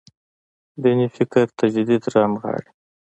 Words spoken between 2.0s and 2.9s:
رانغاړي.